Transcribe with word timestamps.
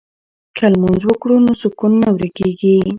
که 0.57 0.65
لمونځ 0.73 1.01
وکړو 1.05 1.35
نو 1.45 1.53
سکون 1.61 1.93
نه 2.01 2.09
ورکيږي. 2.15 2.75